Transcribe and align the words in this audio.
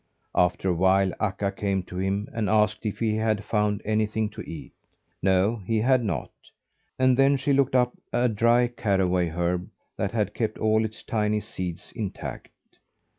After 0.33 0.67
a 0.69 0.73
while 0.73 1.11
Akka 1.19 1.51
came 1.51 1.83
to 1.83 1.97
him, 1.99 2.27
and 2.33 2.49
asked 2.49 2.87
if 2.87 2.97
he 2.97 3.17
had 3.17 3.43
found 3.45 3.83
anything 3.85 4.29
to 4.29 4.41
eat. 4.41 4.73
No, 5.21 5.57
he 5.57 5.77
had 5.77 6.03
not; 6.03 6.31
and 6.97 7.15
then 7.15 7.37
she 7.37 7.53
looked 7.53 7.75
up 7.75 7.95
a 8.11 8.27
dry 8.27 8.65
caraway 8.65 9.27
herb, 9.27 9.69
that 9.97 10.11
had 10.11 10.33
kept 10.33 10.57
all 10.57 10.83
its 10.85 11.03
tiny 11.03 11.39
seeds 11.39 11.91
intact. 11.95 12.47